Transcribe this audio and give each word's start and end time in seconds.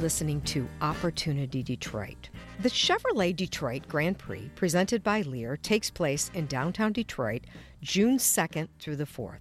listening 0.00 0.40
to 0.42 0.66
Opportunity 0.80 1.62
Detroit. 1.62 2.30
The 2.60 2.70
Chevrolet 2.70 3.36
Detroit 3.36 3.86
Grand 3.86 4.18
Prix, 4.18 4.50
presented 4.54 5.02
by 5.02 5.20
Lear, 5.22 5.58
takes 5.58 5.90
place 5.90 6.30
in 6.32 6.46
downtown 6.46 6.92
Detroit 6.92 7.42
June 7.82 8.16
2nd 8.16 8.68
through 8.78 8.96
the 8.96 9.04
4th. 9.04 9.40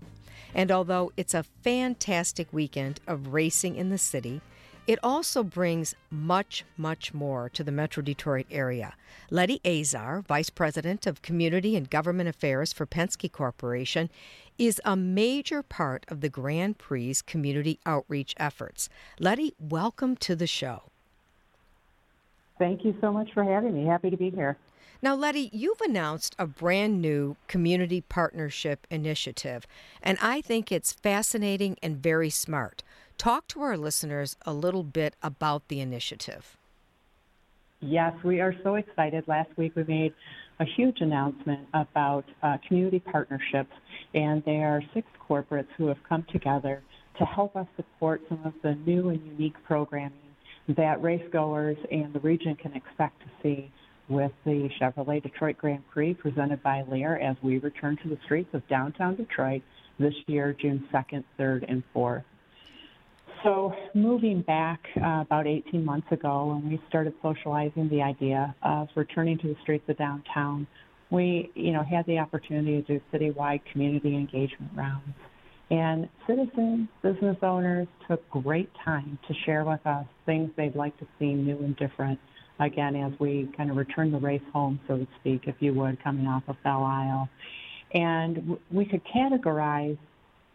And 0.54 0.72
although 0.72 1.12
it's 1.16 1.34
a 1.34 1.46
fantastic 1.64 2.52
weekend 2.52 3.00
of 3.08 3.34
racing 3.34 3.76
in 3.76 3.90
the 3.90 3.98
city, 3.98 4.42
it 4.90 4.98
also 5.04 5.44
brings 5.44 5.94
much, 6.10 6.66
much 6.76 7.14
more 7.14 7.48
to 7.48 7.64
the 7.64 7.72
Metro 7.72 8.02
Detroit 8.02 8.48
area. 8.50 8.96
Letty 9.30 9.62
Azar, 9.64 10.22
Vice 10.22 10.50
President 10.50 11.06
of 11.06 11.22
Community 11.22 11.76
and 11.76 11.92
Government 11.92 12.28
Affairs 12.28 12.74
for 12.74 12.88
Penske 12.88 13.32
Corporation, 13.32 14.10
is 14.58 14.82
a 14.84 14.96
major 14.96 15.62
part 15.62 16.08
of 16.08 16.22
the 16.22 16.28
Grand 16.28 16.80
Prix's 16.80 17.22
community 17.22 17.78
outreach 17.86 18.34
efforts. 18.38 18.90
Letty, 19.20 19.54
welcome 19.60 20.16
to 20.16 20.36
the 20.36 20.48
show. 20.48 20.82
Thank 22.58 22.84
you 22.84 22.98
so 23.00 23.14
much 23.14 23.32
for 23.32 23.44
having 23.44 23.76
me. 23.76 23.86
Happy 23.86 24.10
to 24.10 24.18
be 24.18 24.32
here. 24.32 24.58
Now, 25.04 25.14
Letty, 25.14 25.52
you've 25.54 25.80
announced 25.82 26.36
a 26.40 26.48
brand 26.48 27.00
new 27.00 27.38
community 27.48 28.02
partnership 28.02 28.88
initiative, 28.90 29.68
and 30.02 30.18
I 30.20 30.42
think 30.42 30.72
it's 30.72 30.92
fascinating 30.92 31.78
and 31.84 31.96
very 31.96 32.32
smart. 32.32 32.82
Talk 33.20 33.50
to 33.50 33.62
our 33.64 33.76
listeners 33.76 34.38
a 34.46 34.54
little 34.54 34.86
bit 34.86 35.14
about 35.22 35.68
the 35.68 35.82
initiative. 35.82 36.56
Yes, 37.82 38.14
we 38.24 38.40
are 38.40 38.56
so 38.64 38.76
excited. 38.76 39.26
Last 39.28 39.50
week 39.58 39.76
we 39.76 39.84
made 39.84 40.14
a 40.62 40.66
huge 40.78 41.02
announcement 41.02 41.68
about 41.74 42.24
uh, 42.42 42.56
community 42.66 43.00
partnerships, 43.00 43.74
and 44.14 44.42
there 44.46 44.70
are 44.70 44.82
six 44.94 45.06
corporates 45.30 45.68
who 45.78 45.88
have 45.88 45.98
come 46.08 46.26
together 46.32 46.82
to 47.18 47.26
help 47.26 47.58
us 47.58 47.68
support 47.76 48.22
some 48.30 48.40
of 48.46 48.54
the 48.64 48.76
new 48.90 49.10
and 49.10 49.22
unique 49.26 49.56
programming 49.66 50.14
that 50.70 51.02
racegoers 51.02 51.78
and 51.92 52.14
the 52.14 52.22
region 52.22 52.56
can 52.56 52.74
expect 52.74 53.20
to 53.20 53.28
see 53.44 53.70
with 54.08 54.32
the 54.46 54.70
Chevrolet 54.80 55.22
Detroit 55.22 55.58
Grand 55.58 55.84
Prix 55.90 56.14
presented 56.14 56.64
by 56.64 56.84
Lear 56.84 57.18
as 57.18 57.36
we 57.44 57.58
return 57.58 57.98
to 58.02 58.08
the 58.08 58.18
streets 58.24 58.50
of 58.54 58.66
downtown 58.70 59.18
Detroit 59.18 59.62
this 60.00 60.14
year, 60.28 60.56
June 60.58 60.88
2nd, 60.94 61.26
3rd, 61.38 61.66
and 61.70 61.84
4th. 61.94 62.24
So, 63.44 63.74
moving 63.94 64.42
back 64.42 64.82
uh, 64.98 65.22
about 65.22 65.48
18 65.48 65.84
months 65.86 66.08
ago, 66.12 66.48
when 66.48 66.70
we 66.70 66.82
started 66.90 67.14
socializing 67.22 67.88
the 67.88 68.02
idea 68.02 68.54
of 68.64 68.90
returning 68.96 69.38
to 69.40 69.48
the 69.48 69.56
streets 69.62 69.86
of 69.88 69.98
downtown, 69.98 70.68
we, 71.10 71.50
you 71.56 71.72
know, 71.72 71.84
had 71.84 72.06
the 72.06 72.18
opportunity 72.18 72.82
to 72.82 73.00
do 73.00 73.02
citywide 73.14 73.62
community 73.72 74.16
engagement 74.16 74.72
rounds. 74.76 75.14
And 75.72 76.10
citizens, 76.28 76.90
business 77.02 77.38
owners 77.42 77.88
took 78.10 78.28
great 78.30 78.70
time 78.84 79.18
to 79.28 79.34
share 79.46 79.64
with 79.64 79.86
us 79.86 80.06
things 80.26 80.50
they'd 80.58 80.76
like 80.76 80.98
to 81.00 81.08
see 81.18 81.34
new 81.34 81.58
and 81.60 81.78
different. 81.78 82.20
Again, 82.60 82.96
as 82.96 83.14
we 83.20 83.50
kind 83.56 83.72
of 83.72 83.78
return 83.78 84.12
the 84.12 84.18
race 84.18 84.42
home, 84.52 84.80
so 84.88 84.98
to 84.98 85.08
speak, 85.20 85.44
if 85.46 85.56
you 85.60 85.74
would, 85.76 86.04
coming 86.04 86.28
off 86.28 86.44
of 86.48 86.58
Belle 86.64 86.84
Isle. 86.84 87.30
And 87.94 88.58
we 88.72 88.86
could 88.86 89.02
categorize 89.06 89.98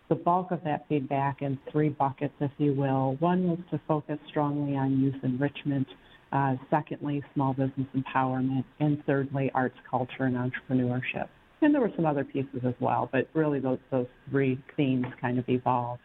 the 0.09 0.15
bulk 0.15 0.51
of 0.51 0.63
that 0.65 0.87
feedback 0.89 1.43
in 1.43 1.59
three 1.71 1.89
buckets, 1.89 2.35
if 2.41 2.51
you 2.59 2.75
will. 2.75 3.17
One 3.21 3.49
was 3.49 3.59
to 3.71 3.81
focus 3.89 4.19
strongly 4.29 4.77
on 4.77 5.01
youth 5.01 5.23
enrichment. 5.23 5.89
Uh, 6.33 6.57
secondly, 6.69 7.23
small 7.33 7.55
business 7.55 7.87
empowerment. 7.97 8.65
And 8.81 9.03
thirdly, 9.07 9.51
arts, 9.55 9.77
culture, 9.89 10.25
and 10.25 10.37
entrepreneurship. 10.37 11.29
And 11.63 11.73
there 11.73 11.81
were 11.81 11.93
some 11.97 12.05
other 12.05 12.25
pieces 12.25 12.61
as 12.67 12.75
well, 12.81 13.09
but 13.11 13.29
really 13.33 13.61
those, 13.61 13.79
those 13.91 14.07
three 14.29 14.59
themes 14.77 15.07
kind 15.21 15.39
of 15.39 15.49
evolved. 15.49 16.03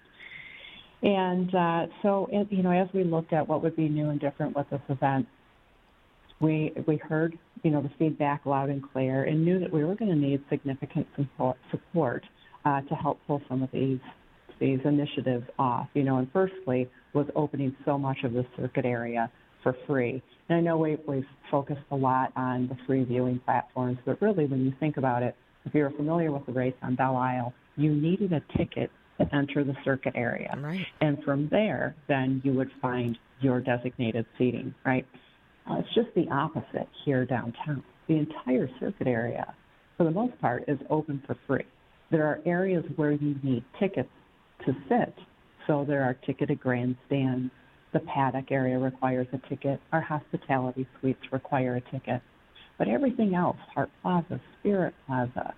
And 1.01 1.53
uh, 1.53 1.87
so, 2.01 2.29
you 2.49 2.63
know, 2.63 2.71
as 2.71 2.87
we 2.93 3.03
looked 3.03 3.33
at 3.33 3.47
what 3.47 3.63
would 3.63 3.75
be 3.75 3.89
new 3.89 4.09
and 4.09 4.19
different 4.19 4.55
with 4.55 4.69
this 4.69 4.81
event, 4.89 5.27
we 6.41 6.73
we 6.87 6.97
heard, 6.97 7.37
you 7.63 7.71
know, 7.71 7.81
the 7.81 7.91
feedback 7.99 8.45
loud 8.45 8.69
and 8.69 8.81
clear, 8.91 9.23
and 9.23 9.43
knew 9.43 9.59
that 9.59 9.71
we 9.71 9.83
were 9.83 9.95
going 9.95 10.11
to 10.11 10.17
need 10.17 10.41
significant 10.49 11.07
support, 11.15 11.57
support 11.71 12.23
uh, 12.65 12.81
to 12.81 12.95
help 12.95 13.19
pull 13.27 13.41
some 13.47 13.63
of 13.63 13.71
these 13.71 13.99
these 14.59 14.79
initiatives 14.83 15.45
off. 15.57 15.87
You 15.93 16.03
know, 16.03 16.17
and 16.17 16.31
firstly 16.31 16.89
was 17.13 17.27
opening 17.35 17.75
so 17.85 17.97
much 17.97 18.17
of 18.23 18.33
the 18.33 18.45
circuit 18.57 18.85
area 18.85 19.31
for 19.63 19.75
free. 19.87 20.21
And 20.47 20.57
I 20.57 20.61
know 20.61 20.77
we, 20.77 20.97
we've 21.07 21.25
focused 21.51 21.81
a 21.91 21.95
lot 21.95 22.31
on 22.35 22.67
the 22.67 22.77
free 22.85 23.03
viewing 23.03 23.39
platforms, 23.39 23.97
but 24.05 24.21
really 24.21 24.45
when 24.45 24.65
you 24.65 24.73
think 24.79 24.97
about 24.97 25.23
it, 25.23 25.35
if 25.65 25.73
you're 25.73 25.91
familiar 25.91 26.31
with 26.31 26.45
the 26.45 26.53
race 26.53 26.73
on 26.81 26.95
Belle 26.95 27.17
Isle, 27.17 27.53
you 27.75 27.93
needed 27.93 28.33
a 28.33 28.41
ticket 28.57 28.89
to 29.19 29.35
enter 29.35 29.63
the 29.63 29.75
circuit 29.83 30.13
area. 30.15 30.57
Right. 30.59 30.85
And 31.01 31.21
from 31.23 31.49
there, 31.49 31.95
then 32.07 32.41
you 32.43 32.53
would 32.53 32.71
find 32.81 33.17
your 33.41 33.59
designated 33.59 34.25
seating, 34.37 34.73
right? 34.85 35.05
Uh, 35.69 35.75
it's 35.79 35.93
just 35.93 36.07
the 36.15 36.27
opposite 36.29 36.87
here 37.05 37.25
downtown. 37.25 37.83
The 38.07 38.15
entire 38.15 38.69
circuit 38.79 39.07
area, 39.07 39.53
for 39.97 40.05
the 40.05 40.11
most 40.11 40.39
part, 40.41 40.63
is 40.67 40.79
open 40.89 41.21
for 41.27 41.37
free. 41.45 41.65
There 42.11 42.25
are 42.25 42.39
areas 42.45 42.83
where 42.95 43.11
you 43.11 43.35
need 43.43 43.63
tickets 43.79 44.09
to 44.65 44.75
sit. 44.87 45.13
So 45.67 45.85
there 45.87 46.03
are 46.03 46.15
ticketed 46.25 46.59
grandstands. 46.59 47.51
The 47.93 47.99
paddock 47.99 48.51
area 48.51 48.77
requires 48.77 49.27
a 49.33 49.49
ticket. 49.49 49.79
Our 49.91 50.01
hospitality 50.01 50.87
suites 50.99 51.21
require 51.31 51.75
a 51.75 51.91
ticket. 51.91 52.21
But 52.77 52.87
everything 52.87 53.35
else, 53.35 53.57
Hart 53.73 53.89
Plaza, 54.01 54.39
Spirit 54.59 54.93
Plaza, 55.05 55.53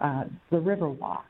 uh, 0.00 0.24
the 0.50 0.56
Riverwalk, 0.56 1.22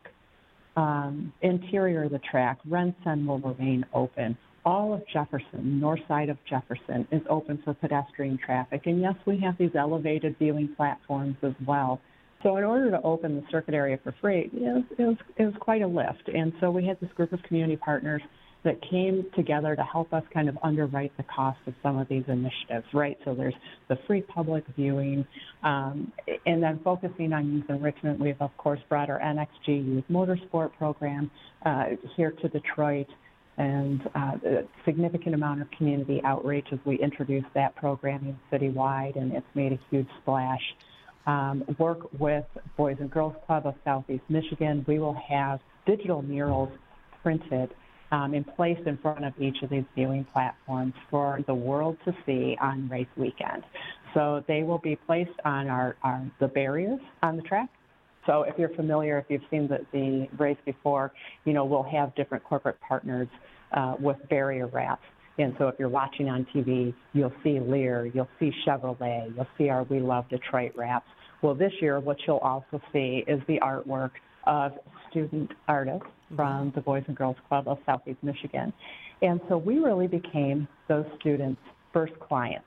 um, 0.76 1.32
interior 1.42 2.04
of 2.04 2.12
the 2.12 2.20
track, 2.30 2.58
RenCen 2.68 3.26
will 3.26 3.40
remain 3.40 3.84
open. 3.92 4.36
All 4.64 4.94
of 4.94 5.02
Jefferson, 5.12 5.80
north 5.80 6.00
side 6.06 6.28
of 6.28 6.38
Jefferson, 6.48 7.06
is 7.10 7.20
open 7.28 7.58
for 7.64 7.74
pedestrian 7.74 8.38
traffic. 8.38 8.86
And 8.86 9.00
yes, 9.00 9.14
we 9.26 9.38
have 9.40 9.58
these 9.58 9.74
elevated 9.74 10.38
viewing 10.38 10.74
platforms 10.76 11.36
as 11.42 11.54
well 11.66 12.00
so 12.42 12.56
in 12.56 12.64
order 12.64 12.90
to 12.90 13.00
open 13.02 13.36
the 13.36 13.44
circuit 13.50 13.74
area 13.74 13.98
for 14.02 14.12
free, 14.20 14.50
it 14.52 14.52
was, 14.52 14.84
it 14.98 15.02
was, 15.02 15.16
it 15.36 15.44
was 15.44 15.54
quite 15.60 15.82
a 15.82 15.86
lift. 15.86 16.28
And 16.28 16.52
so 16.60 16.70
we 16.70 16.86
had 16.86 16.98
this 17.00 17.10
group 17.12 17.32
of 17.32 17.42
community 17.42 17.76
partners 17.76 18.22
that 18.64 18.80
came 18.88 19.26
together 19.34 19.74
to 19.74 19.82
help 19.82 20.12
us 20.12 20.22
kind 20.32 20.48
of 20.48 20.56
underwrite 20.62 21.16
the 21.16 21.24
cost 21.24 21.58
of 21.66 21.74
some 21.82 21.98
of 21.98 22.08
these 22.08 22.22
initiatives, 22.28 22.86
right? 22.92 23.18
So 23.24 23.34
there's 23.34 23.54
the 23.88 23.98
free 24.06 24.22
public 24.22 24.64
viewing, 24.76 25.26
um, 25.64 26.12
and 26.46 26.62
then 26.62 26.80
focusing 26.84 27.32
on 27.32 27.52
youth 27.52 27.68
enrichment. 27.68 28.20
We've, 28.20 28.40
of 28.40 28.56
course, 28.56 28.80
brought 28.88 29.10
our 29.10 29.18
NXG 29.18 29.84
Youth 29.84 30.04
Motorsport 30.10 30.72
program 30.78 31.30
uh, 31.66 31.86
here 32.16 32.30
to 32.30 32.48
Detroit 32.48 33.08
and 33.58 34.00
uh, 34.14 34.38
a 34.46 34.64
significant 34.84 35.34
amount 35.34 35.60
of 35.60 35.70
community 35.72 36.20
outreach 36.24 36.66
as 36.72 36.78
we 36.84 36.98
introduced 36.98 37.48
that 37.54 37.74
programming 37.74 38.38
citywide, 38.50 39.16
and 39.16 39.32
it's 39.32 39.46
made 39.54 39.72
a 39.72 39.78
huge 39.90 40.08
splash 40.22 40.62
um, 41.26 41.64
work 41.78 42.00
with 42.18 42.44
Boys 42.76 42.96
and 43.00 43.10
Girls 43.10 43.34
Club 43.46 43.66
of 43.66 43.74
Southeast 43.84 44.24
Michigan. 44.28 44.84
We 44.88 44.98
will 44.98 45.16
have 45.28 45.60
digital 45.86 46.22
murals 46.22 46.70
printed 47.22 47.74
um, 48.10 48.34
and 48.34 48.46
placed 48.56 48.86
in 48.86 48.98
front 48.98 49.24
of 49.24 49.32
each 49.40 49.62
of 49.62 49.70
these 49.70 49.84
viewing 49.94 50.26
platforms 50.32 50.92
for 51.10 51.40
the 51.46 51.54
world 51.54 51.96
to 52.04 52.14
see 52.26 52.56
on 52.60 52.88
race 52.88 53.06
weekend. 53.16 53.64
So 54.14 54.44
they 54.46 54.62
will 54.62 54.78
be 54.78 54.96
placed 54.96 55.38
on 55.44 55.68
our, 55.68 55.96
our 56.02 56.22
the 56.38 56.48
barriers 56.48 57.00
on 57.22 57.36
the 57.36 57.42
track. 57.42 57.70
So 58.26 58.42
if 58.42 58.56
you're 58.58 58.74
familiar, 58.76 59.18
if 59.18 59.24
you've 59.28 59.42
seen 59.50 59.66
the, 59.66 59.84
the 59.92 60.28
race 60.38 60.58
before, 60.64 61.12
you 61.44 61.52
know 61.52 61.64
we'll 61.64 61.82
have 61.82 62.14
different 62.14 62.44
corporate 62.44 62.78
partners 62.86 63.28
uh, 63.72 63.94
with 63.98 64.16
barrier 64.28 64.66
wraps. 64.66 65.02
And 65.38 65.54
so 65.58 65.68
if 65.68 65.76
you're 65.78 65.88
watching 65.88 66.28
on 66.28 66.46
TV, 66.54 66.94
you'll 67.12 67.32
see 67.42 67.58
Lear, 67.58 68.10
you'll 68.12 68.28
see 68.38 68.52
Chevrolet, 68.66 69.34
you'll 69.34 69.46
see 69.56 69.68
our 69.68 69.84
We 69.84 70.00
Love 70.00 70.28
Detroit 70.28 70.72
wraps. 70.76 71.06
Well, 71.42 71.54
this 71.54 71.72
year, 71.80 71.98
what 72.00 72.18
you'll 72.26 72.36
also 72.38 72.80
see 72.92 73.24
is 73.26 73.40
the 73.48 73.58
artwork 73.60 74.10
of 74.46 74.72
student 75.10 75.50
artists 75.68 76.06
from 76.36 76.72
the 76.74 76.80
Boys 76.80 77.04
and 77.06 77.16
Girls 77.16 77.36
Club 77.48 77.68
of 77.68 77.78
Southeast 77.86 78.18
Michigan. 78.22 78.72
And 79.22 79.40
so 79.48 79.56
we 79.56 79.78
really 79.78 80.06
became 80.06 80.68
those 80.88 81.06
students' 81.20 81.60
first 81.92 82.18
client. 82.20 82.64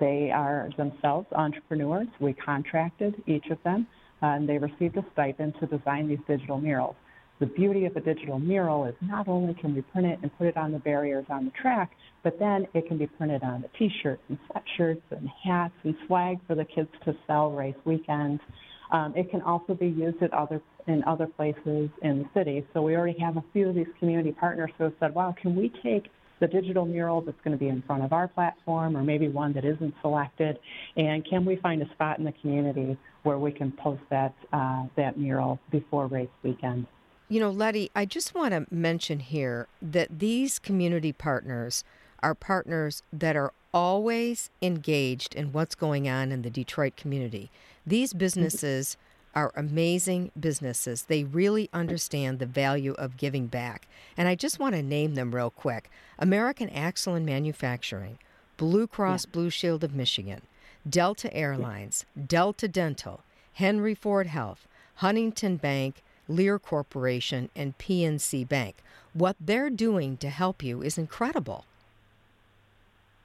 They 0.00 0.30
are 0.32 0.70
themselves 0.76 1.26
entrepreneurs. 1.32 2.06
We 2.20 2.32
contracted 2.32 3.14
each 3.26 3.46
of 3.50 3.58
them, 3.64 3.86
uh, 4.22 4.26
and 4.26 4.48
they 4.48 4.58
received 4.58 4.96
a 4.96 5.04
stipend 5.12 5.54
to 5.60 5.66
design 5.66 6.08
these 6.08 6.20
digital 6.26 6.60
murals. 6.60 6.96
The 7.40 7.46
beauty 7.46 7.84
of 7.86 7.94
a 7.94 8.00
digital 8.00 8.40
mural 8.40 8.84
is 8.86 8.96
not 9.00 9.28
only 9.28 9.54
can 9.54 9.72
we 9.72 9.82
print 9.82 10.08
it 10.08 10.18
and 10.22 10.38
put 10.38 10.48
it 10.48 10.56
on 10.56 10.72
the 10.72 10.80
barriers 10.80 11.24
on 11.30 11.44
the 11.44 11.52
track, 11.52 11.92
but 12.24 12.36
then 12.40 12.66
it 12.74 12.88
can 12.88 12.98
be 12.98 13.06
printed 13.06 13.44
on 13.44 13.62
the 13.62 13.68
t-shirts 13.78 14.22
and 14.28 14.38
sweatshirts 14.48 15.02
and 15.10 15.28
hats 15.44 15.74
and 15.84 15.94
swag 16.06 16.38
for 16.48 16.56
the 16.56 16.64
kids 16.64 16.88
to 17.04 17.14
sell 17.28 17.52
race 17.52 17.76
weekends. 17.84 18.42
Um, 18.90 19.12
it 19.14 19.30
can 19.30 19.42
also 19.42 19.74
be 19.74 19.86
used 19.86 20.20
at 20.22 20.32
other 20.32 20.60
in 20.88 21.04
other 21.04 21.26
places 21.26 21.90
in 22.02 22.18
the 22.22 22.28
city. 22.34 22.66
So 22.72 22.82
we 22.82 22.96
already 22.96 23.18
have 23.20 23.36
a 23.36 23.44
few 23.52 23.68
of 23.68 23.74
these 23.74 23.86
community 24.00 24.32
partners 24.32 24.70
who 24.76 24.84
have 24.84 24.94
said, 24.98 25.14
"Wow, 25.14 25.34
can 25.40 25.54
we 25.54 25.70
take 25.82 26.10
the 26.40 26.48
digital 26.48 26.86
mural 26.86 27.20
that's 27.20 27.40
going 27.44 27.56
to 27.56 27.58
be 27.58 27.68
in 27.68 27.82
front 27.82 28.02
of 28.02 28.12
our 28.12 28.26
platform, 28.26 28.96
or 28.96 29.02
maybe 29.02 29.28
one 29.28 29.52
that 29.52 29.64
isn't 29.64 29.94
selected, 30.00 30.58
and 30.96 31.24
can 31.24 31.44
we 31.44 31.56
find 31.56 31.82
a 31.82 31.90
spot 31.92 32.18
in 32.18 32.24
the 32.24 32.32
community 32.40 32.96
where 33.22 33.38
we 33.38 33.52
can 33.52 33.70
post 33.72 34.02
that 34.10 34.34
uh, 34.52 34.86
that 34.96 35.18
mural 35.18 35.60
before 35.70 36.06
race 36.08 36.28
weekend?" 36.42 36.86
You 37.30 37.40
know, 37.40 37.50
Letty, 37.50 37.90
I 37.94 38.06
just 38.06 38.34
want 38.34 38.52
to 38.52 38.66
mention 38.74 39.20
here 39.20 39.68
that 39.82 40.18
these 40.18 40.58
community 40.58 41.12
partners 41.12 41.84
are 42.22 42.34
partners 42.34 43.02
that 43.12 43.36
are 43.36 43.52
always 43.74 44.48
engaged 44.62 45.34
in 45.34 45.52
what's 45.52 45.74
going 45.74 46.08
on 46.08 46.32
in 46.32 46.40
the 46.40 46.48
Detroit 46.48 46.96
community. 46.96 47.50
These 47.86 48.14
businesses 48.14 48.96
are 49.34 49.52
amazing 49.54 50.32
businesses. 50.40 51.02
They 51.02 51.24
really 51.24 51.68
understand 51.72 52.38
the 52.38 52.46
value 52.46 52.92
of 52.94 53.18
giving 53.18 53.46
back. 53.46 53.86
And 54.16 54.26
I 54.26 54.34
just 54.34 54.58
want 54.58 54.74
to 54.74 54.82
name 54.82 55.14
them 55.14 55.34
real 55.34 55.50
quick 55.50 55.90
American 56.18 56.70
Axle 56.70 57.14
and 57.14 57.26
Manufacturing, 57.26 58.18
Blue 58.56 58.86
Cross 58.86 59.26
yeah. 59.26 59.32
Blue 59.32 59.50
Shield 59.50 59.84
of 59.84 59.94
Michigan, 59.94 60.40
Delta 60.88 61.32
Airlines, 61.34 62.06
Delta 62.26 62.68
Dental, 62.68 63.22
Henry 63.52 63.94
Ford 63.94 64.28
Health, 64.28 64.66
Huntington 64.96 65.56
Bank, 65.56 66.02
Lear 66.28 66.58
Corporation, 66.58 67.50
and 67.56 67.76
PNC 67.78 68.48
Bank. 68.48 68.76
What 69.12 69.36
they're 69.40 69.70
doing 69.70 70.16
to 70.18 70.28
help 70.28 70.62
you 70.62 70.82
is 70.82 70.98
incredible. 70.98 71.64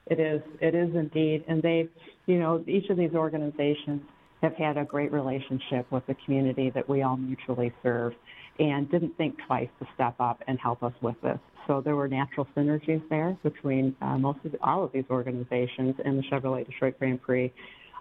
It 0.08 0.20
is. 0.20 0.42
It 0.60 0.76
is 0.76 0.96
indeed. 0.96 1.44
And 1.48 1.62
they've, 1.62 1.90
you 2.26 2.40
know, 2.40 2.64
each 2.68 2.90
of 2.90 2.98
these 2.98 3.14
organizations 3.14 4.02
have 4.42 4.56
had 4.56 4.78
a 4.78 4.84
great 4.84 5.12
relationship 5.12 5.90
with 5.92 6.06
the 6.08 6.16
community 6.26 6.70
that 6.72 6.88
we 6.88 7.02
all 7.02 7.18
mutually 7.18 7.72
serve 7.82 8.14
and 8.60 8.90
didn't 8.92 9.18
think 9.18 9.36
twice 9.48 9.70
to 9.80 9.88
step 9.96 10.16
up 10.20 10.44
and 10.48 10.60
help 10.60 10.84
us 10.84 10.94
with 11.02 11.16
this. 11.22 11.40
So 11.66 11.82
there 11.82 11.96
were 11.96 12.08
natural 12.08 12.48
synergies 12.56 13.02
there 13.10 13.38
between 13.42 13.96
uh, 14.02 14.18
most 14.18 14.40
of 14.44 14.52
the, 14.52 14.62
all 14.62 14.84
of 14.84 14.92
these 14.92 15.06
organizations 15.10 15.96
and 16.04 16.20
the 16.20 16.24
Chevrolet 16.24 16.66
Detroit 16.66 17.00
Grand 17.00 17.22
Prix. 17.22 17.52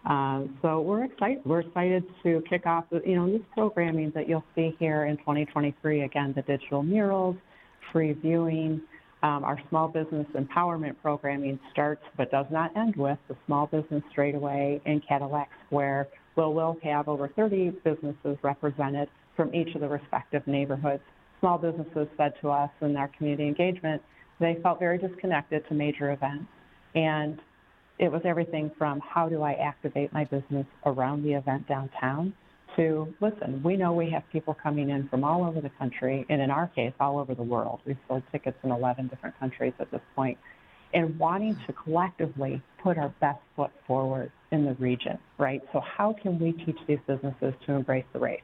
Uh, 0.04 0.44
so 0.62 0.80
we're 0.80 1.04
excited. 1.04 1.42
We're 1.44 1.60
excited 1.60 2.04
to 2.24 2.42
kick 2.48 2.66
off, 2.66 2.84
you 3.04 3.14
know, 3.14 3.30
this 3.30 3.42
programming 3.54 4.10
that 4.14 4.28
you'll 4.28 4.44
see 4.54 4.74
here 4.78 5.06
in 5.06 5.16
2023. 5.18 6.02
Again, 6.02 6.32
the 6.34 6.42
digital 6.42 6.82
murals, 6.82 7.36
free 7.92 8.12
viewing, 8.12 8.80
um, 9.22 9.44
our 9.44 9.60
small 9.68 9.86
business 9.86 10.26
empowerment 10.34 10.96
programming 11.00 11.58
starts 11.70 12.02
but 12.16 12.30
does 12.32 12.46
not 12.50 12.76
end 12.76 12.96
with 12.96 13.18
the 13.28 13.36
small 13.46 13.66
business 13.66 14.02
straightaway 14.10 14.80
in 14.84 15.00
Cadillac 15.08 15.48
Square. 15.66 16.08
Well, 16.34 16.52
we'll 16.52 16.76
have 16.82 17.08
over 17.08 17.28
30 17.28 17.70
businesses 17.84 18.36
represented 18.42 19.08
from 19.36 19.54
each 19.54 19.74
of 19.76 19.80
the 19.80 19.88
respective 19.88 20.44
neighborhoods. 20.48 21.02
Small 21.38 21.58
businesses 21.58 22.08
said 22.16 22.32
to 22.40 22.50
us 22.50 22.70
in 22.80 22.92
their 22.92 23.10
community 23.16 23.46
engagement 23.46 24.02
they 24.40 24.58
felt 24.62 24.78
very 24.80 24.98
disconnected 24.98 25.66
to 25.68 25.74
major 25.74 26.10
events. 26.12 26.46
And 26.94 27.38
it 27.98 28.10
was 28.10 28.22
everything 28.24 28.70
from 28.78 29.00
how 29.00 29.28
do 29.28 29.42
I 29.42 29.52
activate 29.54 30.12
my 30.12 30.24
business 30.24 30.66
around 30.84 31.22
the 31.22 31.34
event 31.34 31.68
downtown 31.68 32.34
to 32.76 33.12
listen, 33.20 33.62
we 33.62 33.76
know 33.76 33.92
we 33.92 34.10
have 34.10 34.22
people 34.32 34.54
coming 34.54 34.90
in 34.90 35.08
from 35.08 35.24
all 35.24 35.44
over 35.44 35.60
the 35.60 35.70
country, 35.78 36.24
and 36.28 36.40
in 36.40 36.50
our 36.50 36.68
case, 36.68 36.92
all 37.00 37.18
over 37.18 37.34
the 37.34 37.42
world. 37.42 37.80
We've 37.86 37.98
sold 38.08 38.22
tickets 38.32 38.56
in 38.62 38.70
11 38.70 39.08
different 39.08 39.38
countries 39.38 39.74
at 39.78 39.90
this 39.90 40.00
point, 40.14 40.38
and 40.94 41.18
wanting 41.18 41.56
to 41.66 41.72
collectively 41.72 42.62
put 42.82 42.98
our 42.98 43.10
best 43.20 43.40
foot 43.56 43.70
forward 43.86 44.32
in 44.50 44.64
the 44.64 44.74
region, 44.74 45.18
right? 45.38 45.62
So, 45.72 45.80
how 45.80 46.14
can 46.14 46.38
we 46.38 46.52
teach 46.52 46.78
these 46.86 46.98
businesses 47.06 47.54
to 47.66 47.72
embrace 47.72 48.04
the 48.12 48.18
race? 48.18 48.42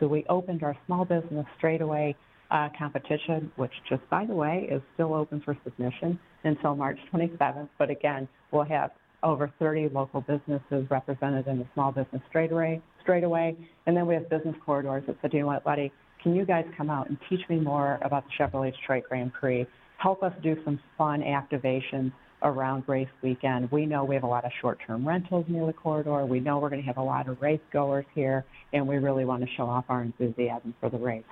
So, 0.00 0.06
we 0.06 0.24
opened 0.28 0.62
our 0.62 0.76
small 0.86 1.04
business 1.04 1.46
straightaway 1.56 2.16
uh, 2.50 2.68
competition, 2.78 3.50
which, 3.56 3.72
just 3.88 4.02
by 4.10 4.24
the 4.24 4.34
way, 4.34 4.68
is 4.70 4.82
still 4.94 5.14
open 5.14 5.40
for 5.44 5.56
submission 5.64 6.18
until 6.44 6.74
March 6.74 6.98
27th. 7.12 7.68
But 7.78 7.90
again, 7.90 8.28
we'll 8.52 8.64
have 8.64 8.90
over 9.22 9.52
30 9.58 9.88
local 9.92 10.20
businesses 10.20 10.88
represented 10.90 11.46
in 11.46 11.58
the 11.58 11.66
small 11.74 11.90
business 11.90 12.22
straightaway 12.28 12.80
straight 13.02 13.24
away. 13.24 13.56
And 13.86 13.96
then 13.96 14.06
we 14.06 14.14
have 14.14 14.28
business 14.30 14.54
corridors 14.64 15.04
that 15.06 15.16
said, 15.22 15.32
you 15.32 15.40
know 15.40 15.46
what, 15.46 15.66
Letty, 15.66 15.92
can 16.22 16.34
you 16.34 16.44
guys 16.44 16.64
come 16.76 16.90
out 16.90 17.08
and 17.08 17.18
teach 17.28 17.40
me 17.48 17.58
more 17.58 17.98
about 18.02 18.24
the 18.24 18.30
Chevrolet 18.38 18.72
Detroit 18.72 19.04
Grand 19.08 19.32
Prix? 19.32 19.66
Help 19.98 20.22
us 20.22 20.32
do 20.42 20.56
some 20.64 20.78
fun 20.98 21.22
activations 21.22 22.12
around 22.42 22.84
race 22.86 23.08
weekend. 23.22 23.70
We 23.70 23.86
know 23.86 24.04
we 24.04 24.14
have 24.14 24.24
a 24.24 24.28
lot 24.28 24.44
of 24.44 24.52
short-term 24.60 25.06
rentals 25.06 25.46
near 25.48 25.66
the 25.66 25.72
corridor. 25.72 26.24
We 26.26 26.40
know 26.40 26.58
we're 26.58 26.70
going 26.70 26.82
to 26.82 26.86
have 26.86 26.98
a 26.98 27.02
lot 27.02 27.28
of 27.28 27.40
race 27.40 27.60
goers 27.72 28.04
here, 28.14 28.44
and 28.72 28.86
we 28.86 28.96
really 28.96 29.24
want 29.24 29.42
to 29.42 29.48
show 29.56 29.64
off 29.64 29.84
our 29.88 30.02
enthusiasm 30.02 30.74
for 30.80 30.90
the 30.90 30.98
race. 30.98 31.24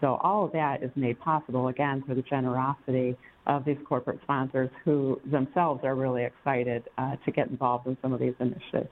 So 0.00 0.16
all 0.16 0.44
of 0.44 0.52
that 0.52 0.82
is 0.82 0.90
made 0.96 1.18
possible, 1.20 1.68
again, 1.68 2.02
through 2.04 2.16
the 2.16 2.22
generosity 2.22 3.16
of 3.46 3.64
these 3.64 3.78
corporate 3.86 4.20
sponsors 4.22 4.70
who 4.84 5.20
themselves 5.24 5.82
are 5.84 5.94
really 5.94 6.24
excited 6.24 6.84
uh, 6.98 7.16
to 7.24 7.30
get 7.30 7.48
involved 7.48 7.86
in 7.86 7.96
some 8.02 8.12
of 8.12 8.20
these 8.20 8.34
initiatives. 8.40 8.90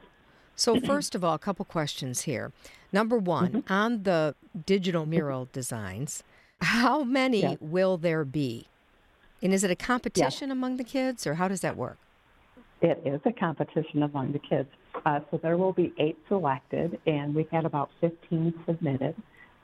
So, 0.59 0.81
first 0.81 1.15
of 1.15 1.23
all, 1.23 1.35
a 1.35 1.39
couple 1.39 1.67
questions 1.67 2.23
here. 2.23 2.51
Number 2.91 3.19
one, 3.19 3.53
mm-hmm. 3.53 3.73
on 3.73 4.05
the 4.05 4.35
digital 4.65 5.05
mural 5.05 5.51
designs, 5.53 6.23
how 6.63 7.05
many 7.05 7.59
will 7.61 7.99
there 7.99 8.25
be? 8.25 8.69
And 9.43 9.53
is 9.53 9.65
it 9.65 9.71
a 9.71 9.77
competition 9.77 10.49
yes. 10.49 10.53
among 10.53 10.77
the 10.77 10.85
kids, 10.85 11.27
or 11.27 11.35
how 11.35 11.49
does 11.49 11.61
that 11.61 11.77
work? 11.77 11.99
It 12.81 13.01
is 13.05 13.21
a 13.25 13.33
competition 13.33 14.03
among 14.03 14.33
the 14.33 14.39
kids. 14.39 14.69
Uh, 15.05 15.21
so 15.31 15.39
there 15.43 15.57
will 15.57 15.73
be 15.73 15.93
eight 15.99 16.19
selected, 16.29 16.99
and 17.07 17.35
we've 17.35 17.49
had 17.51 17.65
about 17.65 17.91
15 18.01 18.55
submitted. 18.67 19.15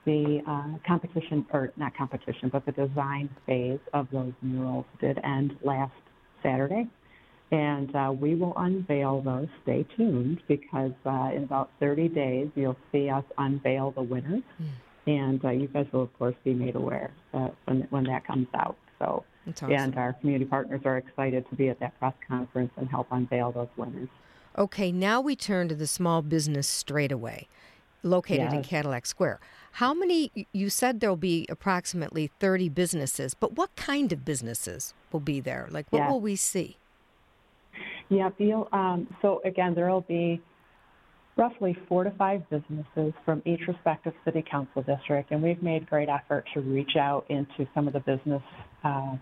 The 0.05 0.43
uh, 0.47 0.79
competition, 0.87 1.47
or 1.53 1.73
not 1.77 1.97
competition, 1.97 2.49
but 2.49 2.67
the 2.67 2.73
design 2.73 3.31
phase 3.47 3.79
of 3.93 4.09
those 4.11 4.33
murals 4.43 4.87
did 5.01 5.19
end 5.23 5.57
last 5.63 5.93
Saturday. 6.43 6.89
And 7.53 7.95
uh, 7.95 8.13
we 8.19 8.35
will 8.35 8.55
unveil 8.57 9.21
those. 9.21 9.47
Stay 9.63 9.87
tuned 9.97 10.41
because 10.49 10.93
uh, 11.07 11.31
in 11.35 11.45
about 11.45 11.71
30 11.81 12.09
days, 12.09 12.49
you'll 12.57 12.79
see 12.91 13.11
us 13.11 13.25
unveil 13.39 13.93
the 13.93 14.03
winners. 14.03 14.43
Mm. 14.61 14.69
And 15.07 15.45
uh, 15.45 15.51
you 15.51 15.69
guys 15.69 15.87
will, 15.93 16.03
of 16.03 16.19
course, 16.19 16.35
be 16.45 16.55
made 16.55 16.77
aware 16.77 17.13
uh, 17.35 17.49
when, 17.67 17.87
when 17.91 18.05
that 18.05 18.27
comes 18.27 18.49
out. 18.55 18.77
So, 19.03 19.25
awesome. 19.49 19.73
and 19.73 19.97
our 19.97 20.13
community 20.15 20.45
partners 20.45 20.83
are 20.85 20.97
excited 20.97 21.49
to 21.51 21.57
be 21.57 21.69
at 21.69 21.81
that 21.81 21.99
press 21.99 22.15
conference 22.27 22.71
and 22.77 22.89
help 22.89 23.09
unveil 23.11 23.51
those 23.53 23.69
winners. 23.77 24.09
Okay, 24.57 24.93
now 24.93 25.21
we 25.21 25.35
turn 25.35 25.69
to 25.69 25.75
the 25.75 25.87
small 25.87 26.23
business 26.23 26.69
straightaway 26.69 27.49
located 28.03 28.41
yes. 28.41 28.53
in 28.53 28.63
Cadillac 28.63 29.07
Square. 29.07 29.41
How 29.73 29.95
many, 29.95 30.31
you 30.53 30.69
said 30.69 31.01
there'll 31.01 31.17
be 31.17 31.47
approximately 31.49 32.31
30 32.41 32.69
businesses, 32.69 33.35
but 33.35 33.57
what 33.57 33.75
kind 33.77 34.13
of 34.13 34.25
businesses 34.25 34.93
will 35.11 35.21
be 35.21 35.41
there? 35.41 35.69
Like, 35.71 35.87
what 35.91 36.01
yes. 36.01 36.11
will 36.11 36.21
we 36.21 36.37
see? 36.37 36.77
Yeah, 38.09 38.29
Bill. 38.29 38.69
Um, 38.73 39.09
so 39.23 39.41
again, 39.45 39.75
there 39.75 39.89
will 39.91 40.03
be 40.03 40.43
roughly 41.37 41.77
four 41.89 42.05
to 42.05 42.11
five 42.13 42.43
businesses 42.51 43.13
from 43.25 43.43
each 43.47 43.61
respective 43.67 44.13
city 44.25 44.45
council 44.49 44.83
district, 44.83 45.31
and 45.31 45.43
we've 45.43 45.63
made 45.63 45.89
great 45.89 46.09
effort 46.09 46.45
to 46.55 46.61
reach 46.61 46.97
out 46.99 47.25
into 47.31 47.67
some 47.75 47.87
of 47.87 47.95
the 47.95 48.01
business, 48.01 48.43
uh, 48.85 49.17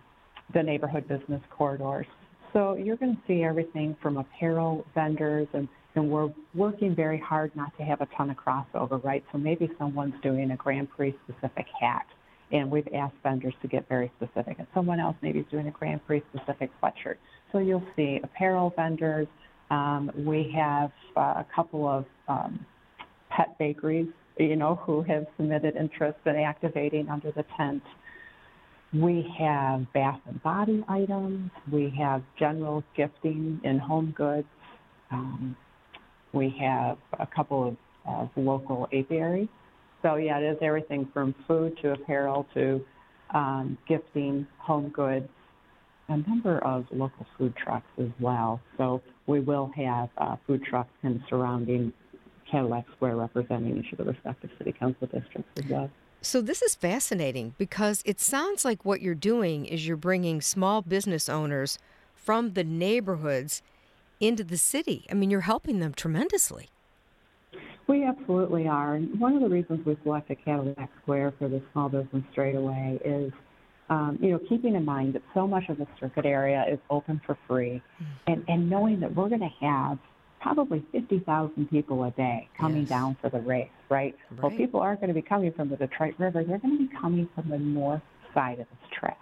the 0.52 0.62
neighborhood 0.62 1.07
business 1.07 1.40
corridors. 1.57 2.07
So 2.52 2.75
you're 2.75 2.97
going 2.97 3.14
to 3.14 3.23
see 3.29 3.45
everything 3.45 3.97
from 4.02 4.17
apparel 4.17 4.85
vendors, 4.95 5.47
and, 5.52 5.69
and 5.95 6.11
we're 6.11 6.33
working 6.55 6.97
very 6.97 7.19
hard 7.19 7.55
not 7.55 7.76
to 7.79 7.85
have 7.85 8.00
a 8.00 8.09
ton 8.17 8.31
of 8.31 8.37
crossover, 8.37 9.02
right? 9.05 9.23
So 9.31 9.38
maybe 9.38 9.71
someone's 9.79 10.21
doing 10.21 10.50
a 10.50 10.57
Grand 10.57 10.90
Prix 10.90 11.14
specific 11.29 11.67
hat, 11.81 12.07
and 12.50 12.69
we've 12.69 12.88
asked 12.93 13.14
vendors 13.23 13.55
to 13.62 13.69
get 13.69 13.88
very 13.88 14.11
specific, 14.17 14.57
and 14.59 14.67
someone 14.75 14.99
else 14.99 15.14
maybe 15.23 15.38
is 15.38 15.47
doing 15.49 15.69
a 15.69 15.71
Grand 15.71 16.05
Prix 16.07 16.25
specific 16.35 16.71
sweatshirt. 16.83 17.19
So 17.52 17.59
you'll 17.59 17.87
see 17.95 18.19
apparel 18.25 18.73
vendors. 18.75 19.29
Um, 19.71 20.11
we 20.17 20.53
have 20.57 20.91
uh, 21.17 21.21
a 21.21 21.47
couple 21.55 21.89
of 21.89 22.05
um, 22.29 22.65
pet 23.31 23.57
bakeries, 23.59 24.09
you 24.39 24.57
know, 24.57 24.77
who 24.77 25.03
have 25.03 25.27
submitted 25.37 25.77
interest 25.77 26.19
in 26.27 26.37
activating 26.37 27.09
under 27.09 27.31
the 27.33 27.45
tent. 27.57 27.83
We 28.93 29.33
have 29.39 29.93
bath 29.93 30.21
and 30.27 30.43
body 30.43 30.85
items. 30.89 31.50
We 31.71 31.95
have 31.99 32.23
general 32.39 32.83
gifting 32.97 33.61
in 33.62 33.79
home 33.79 34.12
goods. 34.17 34.49
Um, 35.12 35.57
we 36.33 36.55
have 36.61 36.99
a 37.19 37.27
couple 37.27 37.69
of, 37.69 37.77
of 38.07 38.31
local 38.37 38.89
apiaries. 38.93 39.49
So 40.03 40.17
yeah, 40.17 40.39
it 40.39 40.45
is 40.45 40.59
everything 40.62 41.09
from 41.12 41.35
food 41.47 41.79
to 41.83 41.93
apparel 41.93 42.47
to 42.55 42.85
um, 43.35 43.79
gifting, 43.89 44.47
home 44.59 44.89
goods, 44.89 45.29
a 46.09 46.17
number 46.17 46.59
of 46.65 46.87
local 46.91 47.27
food 47.39 47.55
trucks 47.57 47.87
as 47.99 48.09
well. 48.19 48.61
So 48.77 49.03
we 49.27 49.41
will 49.41 49.71
have 49.77 50.09
uh, 50.19 50.37
food 50.47 50.65
trucks 50.65 50.91
of 51.05 51.21
surrounding 51.29 51.93
Cadillac 52.50 52.85
Square 52.97 53.17
representing 53.17 53.79
each 53.79 53.93
of 53.93 53.99
the 53.99 54.05
respective 54.05 54.50
city 54.59 54.73
council 54.73 55.07
districts 55.07 55.50
as 55.57 55.71
well. 55.71 55.91
So 56.23 56.43
this 56.43 56.61
is 56.61 56.75
fascinating 56.75 57.55
because 57.57 58.03
it 58.05 58.21
sounds 58.21 58.65
like 58.65 58.85
what 58.85 59.00
you're 59.00 59.15
doing 59.15 59.65
is 59.65 59.87
you're 59.87 59.97
bringing 59.97 60.41
small 60.41 60.83
business 60.83 61.29
owners 61.29 61.79
from 62.15 62.53
the 62.53 62.65
neighborhoods 62.65 63.62
into 64.21 64.45
the 64.45 64.59
city. 64.59 65.07
I 65.11 65.15
mean, 65.15 65.31
you're 65.31 65.41
helping 65.41 65.81
them 65.81 65.95
tremendously. 65.95 66.69
We 67.87 68.05
absolutely 68.05 68.69
are. 68.69 68.97
And 68.97 69.19
one 69.19 69.35
of 69.35 69.41
the 69.41 69.49
reasons 69.49 69.85
we 69.87 69.97
selected 70.03 70.39
Cadillac 70.45 70.91
Square 71.03 71.35
for 71.39 71.49
the 71.49 71.62
small 71.73 71.89
business 71.89 72.23
straightaway 72.31 73.00
is 73.05 73.33
um, 73.90 74.18
you 74.23 74.30
know, 74.30 74.38
keeping 74.49 74.76
in 74.76 74.85
mind 74.85 75.14
that 75.14 75.23
so 75.35 75.47
much 75.47 75.68
of 75.68 75.76
the 75.76 75.87
circuit 75.99 76.25
area 76.25 76.64
is 76.70 76.78
open 76.88 77.20
for 77.26 77.37
free, 77.47 77.82
mm. 78.00 78.06
and, 78.28 78.44
and 78.49 78.70
knowing 78.70 79.00
that 79.00 79.14
we're 79.14 79.28
going 79.28 79.40
to 79.40 79.66
have 79.66 79.99
probably 80.40 80.82
50,000 80.92 81.68
people 81.68 82.04
a 82.04 82.11
day 82.12 82.49
coming 82.59 82.82
yes. 82.82 82.88
down 82.88 83.16
for 83.20 83.28
the 83.28 83.40
race, 83.40 83.68
right? 83.90 84.16
right? 84.30 84.42
Well, 84.42 84.50
people 84.50 84.80
aren't 84.80 85.00
going 85.00 85.09
to 85.09 85.14
be 85.14 85.23
coming 85.23 85.52
from 85.52 85.68
the 85.68 85.76
Detroit 85.76 86.14
River. 86.18 86.44
They're 86.44 86.59
going 86.59 86.78
to 86.78 86.88
be 86.88 86.97
coming 86.97 87.28
from 87.35 87.50
the 87.50 87.59
north 87.59 88.00
side 88.32 88.61
of 88.61 88.66
this 88.68 88.90
track. 88.99 89.18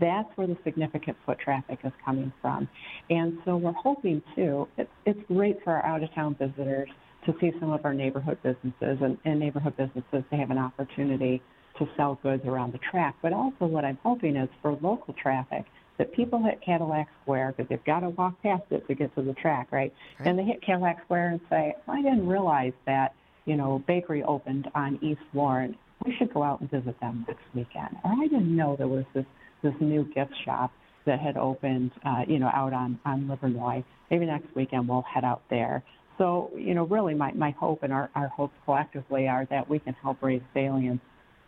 That's 0.00 0.28
where 0.36 0.46
the 0.46 0.56
significant 0.64 1.16
foot 1.24 1.38
traffic 1.38 1.78
is 1.84 1.92
coming 2.04 2.32
from. 2.42 2.68
And 3.10 3.38
so 3.44 3.56
we're 3.56 3.72
hoping 3.72 4.22
too, 4.36 4.68
it's, 4.76 4.90
it's 5.06 5.20
great 5.28 5.62
for 5.64 5.72
our 5.72 5.84
out 5.84 6.02
of 6.02 6.12
town 6.14 6.36
visitors 6.38 6.90
to 7.26 7.34
see 7.40 7.52
some 7.58 7.70
of 7.72 7.84
our 7.84 7.94
neighborhood 7.94 8.38
businesses 8.42 8.98
and, 9.00 9.18
and 9.24 9.40
neighborhood 9.40 9.76
businesses 9.76 10.22
to 10.30 10.36
have 10.36 10.50
an 10.50 10.58
opportunity 10.58 11.42
to 11.78 11.88
sell 11.96 12.18
goods 12.22 12.44
around 12.46 12.72
the 12.72 12.78
track. 12.90 13.16
But 13.22 13.32
also 13.32 13.66
what 13.66 13.84
I'm 13.84 13.98
hoping 14.02 14.36
is 14.36 14.48
for 14.62 14.72
local 14.72 15.14
traffic, 15.14 15.64
that 15.98 16.12
people 16.12 16.42
hit 16.42 16.60
Cadillac 16.64 17.08
Square 17.22 17.54
because 17.56 17.68
they've 17.68 17.84
got 17.84 18.00
to 18.00 18.10
walk 18.10 18.40
past 18.42 18.62
it 18.70 18.86
to 18.86 18.94
get 18.94 19.14
to 19.16 19.22
the 19.22 19.34
track, 19.34 19.68
right? 19.72 19.92
right? 20.18 20.28
And 20.28 20.38
they 20.38 20.44
hit 20.44 20.62
Cadillac 20.62 21.02
Square 21.04 21.30
and 21.30 21.40
say, 21.50 21.74
I 21.88 22.02
didn't 22.02 22.26
realize 22.26 22.72
that, 22.86 23.14
you 23.46 23.56
know, 23.56 23.82
bakery 23.86 24.22
opened 24.22 24.70
on 24.74 24.98
East 25.02 25.20
Warren. 25.32 25.76
We 26.04 26.14
should 26.16 26.32
go 26.32 26.42
out 26.44 26.60
and 26.60 26.70
visit 26.70 26.98
them 27.00 27.24
next 27.26 27.42
weekend. 27.54 27.96
Or 28.04 28.12
I 28.12 28.28
didn't 28.28 28.54
know 28.54 28.76
there 28.76 28.88
was 28.88 29.04
this 29.14 29.26
this 29.60 29.74
new 29.80 30.04
gift 30.14 30.32
shop 30.44 30.70
that 31.04 31.18
had 31.18 31.36
opened, 31.36 31.90
uh, 32.04 32.22
you 32.28 32.38
know, 32.38 32.50
out 32.54 32.72
on 32.72 33.00
on 33.04 33.26
Livernois. 33.26 33.82
Maybe 34.08 34.26
next 34.26 34.54
weekend 34.54 34.88
we'll 34.88 35.02
head 35.02 35.24
out 35.24 35.42
there. 35.50 35.82
So, 36.18 36.50
you 36.56 36.74
know, 36.74 36.84
really 36.84 37.14
my, 37.14 37.32
my 37.32 37.52
hope 37.52 37.84
and 37.84 37.92
our, 37.92 38.10
our 38.14 38.28
hopes 38.28 38.54
collectively 38.64 39.28
are 39.28 39.46
that 39.50 39.68
we 39.70 39.78
can 39.78 39.94
help 39.94 40.20
raise 40.20 40.42
salience, 40.52 41.00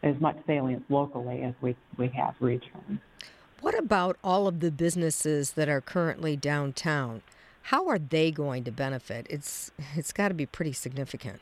as 0.02 0.18
much 0.20 0.36
salience 0.46 0.84
locally 0.88 1.42
as 1.42 1.54
we, 1.60 1.76
we 1.98 2.08
have 2.08 2.34
regionally. 2.40 2.98
What 3.60 3.78
about 3.78 4.16
all 4.24 4.46
of 4.46 4.60
the 4.60 4.70
businesses 4.70 5.52
that 5.52 5.68
are 5.68 5.80
currently 5.80 6.36
downtown? 6.36 7.22
How 7.62 7.88
are 7.88 7.98
they 7.98 8.30
going 8.30 8.64
to 8.64 8.70
benefit? 8.70 9.26
It's 9.28 9.70
it's 9.94 10.12
got 10.12 10.28
to 10.28 10.34
be 10.34 10.46
pretty 10.46 10.72
significant. 10.72 11.40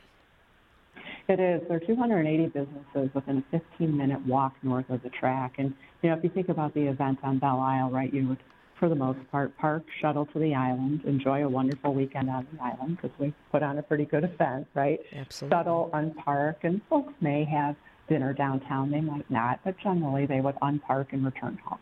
It 1.29 1.39
is. 1.39 1.61
There 1.67 1.77
are 1.77 1.79
280 1.79 2.47
businesses 2.47 3.13
within 3.13 3.37
a 3.37 3.59
15 3.59 3.95
minute 3.95 4.25
walk 4.25 4.55
north 4.63 4.89
of 4.89 5.03
the 5.03 5.09
track. 5.09 5.55
And, 5.59 5.73
you 6.01 6.09
know, 6.09 6.17
if 6.17 6.23
you 6.23 6.29
think 6.29 6.49
about 6.49 6.73
the 6.73 6.87
event 6.87 7.19
on 7.21 7.37
Belle 7.37 7.59
Isle, 7.59 7.91
right, 7.91 8.11
you 8.11 8.29
would, 8.29 8.39
for 8.79 8.89
the 8.89 8.95
most 8.95 9.19
part, 9.31 9.55
park, 9.57 9.83
shuttle 10.01 10.25
to 10.25 10.39
the 10.39 10.55
island, 10.55 11.01
enjoy 11.05 11.45
a 11.45 11.49
wonderful 11.49 11.93
weekend 11.93 12.31
on 12.31 12.47
the 12.51 12.63
island 12.63 12.97
because 12.99 13.17
we 13.19 13.31
put 13.51 13.61
on 13.61 13.77
a 13.77 13.83
pretty 13.83 14.05
good 14.05 14.23
event, 14.23 14.67
right? 14.73 14.99
Absolutely. 15.13 15.55
Shuttle, 15.55 15.91
unpark, 15.93 16.55
and 16.63 16.81
folks 16.89 17.13
may 17.21 17.43
have 17.45 17.75
dinner 18.09 18.33
downtown, 18.33 18.91
they 18.91 19.01
might 19.01 19.29
not, 19.29 19.59
but 19.63 19.75
generally 19.81 20.25
they 20.25 20.41
would 20.41 20.55
unpark 20.55 21.07
and 21.11 21.23
return 21.23 21.57
home. 21.63 21.79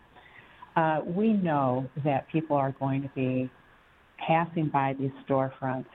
Uh, 0.76 1.02
we 1.06 1.34
know 1.34 1.90
that 2.04 2.28
people 2.32 2.56
are 2.56 2.74
going 2.80 3.02
to 3.02 3.10
be 3.16 3.50
passing 4.28 4.70
by 4.72 4.94
these 5.00 5.12
storefronts 5.28 5.88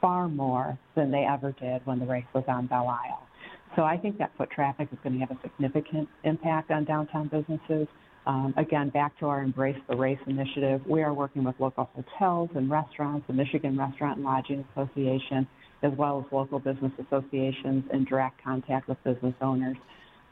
far 0.00 0.28
more 0.28 0.78
than 0.96 1.10
they 1.10 1.24
ever 1.24 1.52
did 1.60 1.84
when 1.84 1.98
the 1.98 2.06
race 2.06 2.24
was 2.34 2.44
on 2.48 2.66
Belle 2.66 2.88
Isle. 2.88 3.26
So 3.76 3.82
I 3.82 3.96
think 3.96 4.18
that 4.18 4.30
foot 4.36 4.50
traffic 4.50 4.88
is 4.92 4.98
going 5.02 5.18
to 5.18 5.20
have 5.20 5.30
a 5.30 5.40
significant 5.42 6.08
impact 6.24 6.70
on 6.70 6.84
downtown 6.84 7.28
businesses. 7.28 7.88
Um, 8.26 8.54
again, 8.56 8.90
back 8.90 9.18
to 9.18 9.26
our 9.26 9.42
Embrace 9.42 9.76
the 9.88 9.96
Race 9.96 10.18
initiative, 10.26 10.80
we 10.86 11.02
are 11.02 11.12
working 11.12 11.42
with 11.44 11.54
local 11.58 11.88
hotels 11.94 12.50
and 12.54 12.70
restaurants, 12.70 13.26
the 13.26 13.32
Michigan 13.32 13.78
Restaurant 13.78 14.16
and 14.16 14.24
Lodging 14.24 14.64
Association, 14.72 15.46
as 15.82 15.92
well 15.96 16.24
as 16.24 16.32
local 16.32 16.58
business 16.58 16.92
associations 17.06 17.84
in 17.92 18.04
direct 18.04 18.42
contact 18.42 18.88
with 18.88 19.02
business 19.04 19.34
owners 19.40 19.76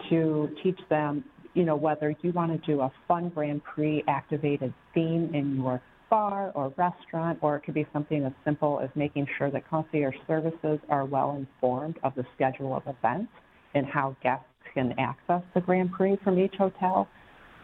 to 0.09 0.49
teach 0.63 0.79
them, 0.89 1.25
you 1.55 1.65
know, 1.65 1.77
whether 1.77 2.15
you 2.23 2.33
want 2.33 2.51
to 2.53 2.67
do 2.67 2.81
a 2.81 2.93
fun 3.09 3.29
Grand 3.31 3.63
Prix 3.65 4.03
activated 4.09 4.73
theme 4.95 5.31
in 5.35 5.57
your 5.57 5.83
bar 6.09 6.53
or 6.55 6.73
restaurant, 6.77 7.39
or 7.41 7.57
it 7.57 7.61
could 7.61 7.75
be 7.75 7.87
something 7.93 8.25
as 8.25 8.33
simple 8.45 8.81
as 8.81 8.91
making 8.95 9.27
sure 9.39 9.51
that 9.51 9.69
concierge 9.69 10.15
services 10.27 10.79
are 10.89 11.05
well 11.05 11.37
informed 11.37 11.99
of 12.03 12.15
the 12.15 12.25
schedule 12.35 12.75
of 12.75 12.83
events 12.87 13.31
and 13.75 13.87
how 13.87 14.17
guests 14.23 14.45
can 14.75 14.93
access 14.99 15.43
the 15.55 15.61
Grand 15.61 15.93
Prix 15.93 16.17
from 16.25 16.39
each 16.39 16.55
hotel, 16.57 17.09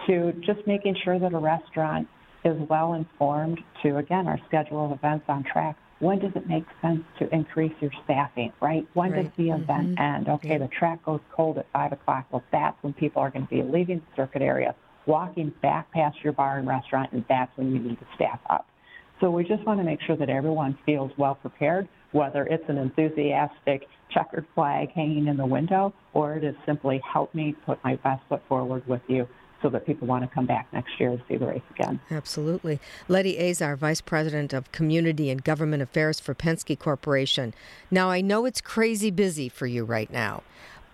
to 0.07 0.33
just 0.45 0.65
making 0.67 0.95
sure 1.05 1.19
that 1.19 1.33
a 1.33 1.39
restaurant 1.39 2.07
is 2.45 2.57
well 2.69 2.95
informed 2.95 3.59
to, 3.83 3.97
again, 3.97 4.29
our 4.29 4.39
schedule 4.47 4.85
of 4.85 4.93
events 4.93 5.25
on 5.29 5.43
track. 5.43 5.77
When 5.99 6.19
does 6.19 6.33
it 6.35 6.47
make 6.47 6.67
sense 6.83 7.03
to 7.19 7.35
increase 7.35 7.73
your 7.81 7.91
staffing, 8.05 8.53
right? 8.61 8.87
When 8.95 9.13
right. 9.13 9.25
does 9.25 9.33
the 9.37 9.49
mm-hmm. 9.49 9.63
event 9.63 10.01
end? 10.01 10.29
Okay, 10.29 10.59
the 10.59 10.69
track 10.69 11.05
goes 11.05 11.21
cold 11.33 11.59
at 11.59 11.67
5 11.73 11.93
o'clock. 11.93 12.27
Well, 12.31 12.45
that's 12.53 12.77
when 12.83 12.93
people 12.93 13.23
are 13.23 13.31
going 13.31 13.47
to 13.47 13.55
be 13.55 13.63
leaving 13.63 13.99
the 13.99 14.23
circuit 14.23 14.43
area 14.43 14.75
walking 15.07 15.53
back 15.63 15.91
past 15.93 16.17
your 16.23 16.33
bar 16.33 16.59
and 16.59 16.69
restaurant, 16.69 17.13
and 17.13 17.25
that's 17.29 17.57
when 17.57 17.73
you 17.73 17.79
need 17.79 17.99
to 17.99 18.07
staff 18.15 18.41
up. 18.51 18.67
So 19.21 19.31
we 19.31 19.45
just 19.45 19.65
want 19.65 19.81
to 19.81 19.85
make 19.85 20.01
sure 20.03 20.17
that 20.17 20.29
everyone 20.29 20.77
feels 20.85 21.11
well 21.17 21.37
prepared, 21.37 21.89
whether 22.13 22.45
it's 22.45 22.65
an 22.69 22.77
enthusiastic 22.77 23.87
checkered 24.11 24.47
flag 24.55 24.91
hanging 24.93 25.27
in 25.27 25.37
the 25.37 25.47
window 25.47 25.93
or 26.13 26.35
it 26.35 26.45
is 26.45 26.55
simply 26.65 27.01
help 27.13 27.35
me 27.35 27.55
put 27.65 27.83
my 27.83 27.97
best 27.97 28.23
foot 28.29 28.43
forward 28.49 28.87
with 28.87 29.01
you 29.09 29.27
so 29.63 29.69
that 29.71 29.87
people 29.87 30.07
want 30.07 30.23
to 30.23 30.35
come 30.35 30.47
back 30.47 30.67
next 30.73 30.99
year 30.99 31.11
to 31.11 31.23
see 31.29 31.37
the 31.37 31.47
race 31.47 31.63
again. 31.71 32.01
Absolutely. 32.11 32.81
Letty 33.09 33.39
Azar, 33.39 33.77
Vice 33.77 34.01
President 34.01 34.53
of 34.53 34.71
Community 34.73 35.31
and 35.31 35.43
Government 35.43 35.83
Affairs 35.83 36.21
for 36.21 36.35
Penske 36.35 36.79
Corporation. 36.79 37.55
Now, 37.91 38.11
I 38.11 38.21
know 38.21 38.45
it's 38.45 38.61
crazy 38.61 39.11
busy 39.11 39.49
for 39.49 39.67
you 39.67 39.85
right 39.85 40.11
now, 40.11 40.43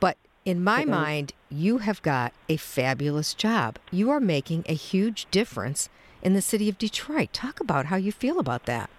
but 0.01 0.17
in 0.45 0.63
my 0.63 0.85
mind, 0.85 1.33
you 1.49 1.79
have 1.79 2.03
got 2.03 2.33
a 2.49 2.57
fabulous 2.57 3.35
job. 3.35 3.79
You 3.91 4.11
are 4.11 4.21
making 4.21 4.65
a 4.69 4.75
huge 4.75 5.27
difference 5.31 5.89
in 6.23 6.35
the 6.35 6.43
city 6.43 6.69
of 6.69 6.79
Detroit. 6.79 7.33
Talk 7.33 7.61
about 7.61 7.87
how 7.87 7.97
you 7.97 8.13
feel 8.13 8.39
about 8.39 8.67
that. 8.67 8.91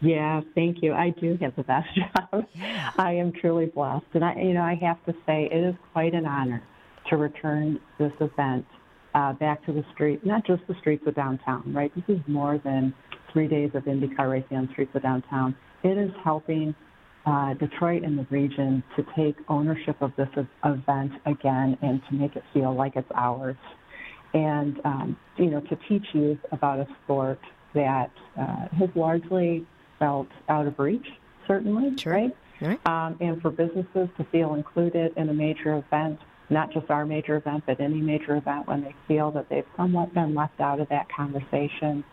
Yeah, 0.00 0.42
thank 0.54 0.82
you. 0.82 0.92
I 0.92 1.10
do 1.10 1.36
have 1.40 1.56
the 1.56 1.64
best 1.64 1.88
job. 2.32 2.46
Yeah. 2.54 2.90
I 2.96 3.14
am 3.14 3.32
truly 3.32 3.66
blessed, 3.66 4.06
and 4.14 4.24
I, 4.24 4.36
you 4.36 4.54
know, 4.54 4.62
I 4.62 4.76
have 4.76 5.04
to 5.06 5.14
say 5.26 5.48
it 5.50 5.56
is 5.56 5.74
quite 5.92 6.14
an 6.14 6.24
honor 6.24 6.62
to 7.08 7.16
return 7.16 7.80
this 7.98 8.12
event 8.20 8.66
uh, 9.14 9.32
back 9.34 9.64
to 9.66 9.72
the 9.72 9.84
street, 9.94 10.24
not 10.24 10.46
just 10.46 10.62
the 10.68 10.74
streets 10.80 11.04
of 11.06 11.14
downtown. 11.14 11.72
Right, 11.72 11.92
this 11.94 12.04
is 12.08 12.20
more 12.26 12.58
than 12.58 12.94
three 13.32 13.48
days 13.48 13.70
of 13.74 13.84
IndyCar 13.84 14.30
racing 14.30 14.56
on 14.56 14.66
the 14.66 14.72
streets 14.72 14.92
of 14.94 15.02
downtown. 15.02 15.56
It 15.82 15.96
is 15.98 16.10
helping 16.24 16.74
uh, 17.26 17.54
Detroit 17.54 18.02
and 18.04 18.18
the 18.18 18.26
region 18.30 18.82
to 18.96 19.04
take 19.16 19.36
ownership 19.48 19.96
of 20.00 20.12
this 20.16 20.28
event 20.64 21.12
again 21.26 21.76
and 21.82 22.00
to 22.08 22.14
make 22.14 22.36
it 22.36 22.42
feel 22.54 22.74
like 22.74 22.96
it's 22.96 23.10
ours. 23.14 23.56
And, 24.34 24.80
um, 24.84 25.16
you 25.36 25.46
know, 25.46 25.60
to 25.60 25.78
teach 25.88 26.04
youth 26.12 26.38
about 26.52 26.80
a 26.80 26.86
sport 27.04 27.40
that 27.74 28.10
uh, 28.38 28.68
has 28.78 28.88
largely 28.94 29.66
felt 29.98 30.28
out 30.48 30.66
of 30.66 30.78
reach, 30.78 31.06
certainly, 31.46 31.96
sure. 31.96 32.12
right? 32.12 32.36
right. 32.60 32.86
Um, 32.86 33.16
and 33.20 33.40
for 33.40 33.50
businesses 33.50 34.08
to 34.16 34.24
feel 34.30 34.54
included 34.54 35.12
in 35.16 35.28
a 35.28 35.34
major 35.34 35.76
event, 35.76 36.18
not 36.50 36.72
just 36.72 36.90
our 36.90 37.04
major 37.04 37.36
event, 37.36 37.64
but 37.66 37.80
any 37.80 38.00
major 38.00 38.36
event 38.36 38.66
when 38.66 38.82
they 38.82 38.94
feel 39.06 39.30
that 39.32 39.48
they've 39.48 39.66
somewhat 39.76 40.12
been 40.14 40.34
left 40.34 40.60
out 40.60 40.80
of 40.80 40.88
that 40.88 41.06
conversation. 41.14 42.04